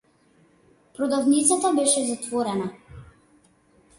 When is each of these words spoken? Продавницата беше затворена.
Продавницата 0.95 1.73
беше 1.75 2.05
затворена. 2.07 2.71